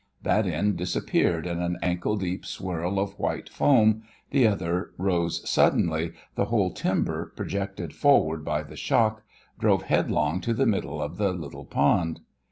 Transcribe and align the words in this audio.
That 0.23 0.47
end 0.47 0.77
disappeared 0.77 1.45
in 1.45 1.59
an 1.61 1.77
ankle 1.83 2.15
deep 2.17 2.43
swirl 2.43 2.97
of 2.99 3.19
white 3.19 3.47
foam, 3.49 4.01
the 4.31 4.47
other 4.47 4.89
rose 4.97 5.47
suddenly, 5.47 6.13
the 6.33 6.45
whole 6.45 6.71
timber, 6.71 7.31
projected 7.35 7.93
forward 7.93 8.43
by 8.43 8.63
the 8.63 8.75
shock, 8.75 9.21
drove 9.59 9.83
headlong 9.83 10.41
to 10.41 10.55
the 10.55 10.65
middle 10.65 10.99
of 10.99 11.17
the 11.17 11.31
little 11.33 11.65
pond. 11.65 12.21